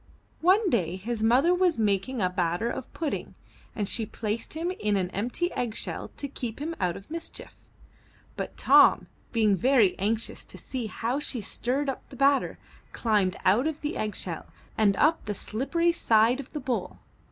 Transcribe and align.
One 0.41 0.67
day 0.71 0.95
his 0.95 1.21
mother 1.21 1.53
was 1.53 1.77
making 1.77 2.23
a 2.23 2.29
batter 2.31 2.73
pudding 2.91 3.35
and 3.75 3.87
she 3.87 4.07
placed 4.07 4.55
him 4.55 4.71
in 4.71 4.97
an 4.97 5.11
empty 5.11 5.51
egg 5.51 5.75
shell 5.75 6.07
to 6.17 6.27
keep 6.27 6.57
him 6.57 6.75
out 6.79 6.97
of 6.97 7.11
mischief. 7.11 7.53
But 8.35 8.57
Tom, 8.57 9.05
being 9.31 9.55
very 9.55 9.93
anxious 9.99 10.43
to 10.45 10.57
see 10.57 10.87
how 10.87 11.19
she 11.19 11.39
stirred 11.39 11.87
up 11.87 12.09
the 12.09 12.15
batter, 12.15 12.57
climbed 12.93 13.37
out 13.45 13.67
of 13.67 13.81
the 13.81 13.95
egg 13.95 14.15
shell 14.15 14.47
and 14.75 14.97
up 14.97 15.23
the 15.25 15.35
slippery 15.35 15.91
side 15.91 16.39
of 16.39 16.51
the 16.51 16.59
bowl. 16.59 16.97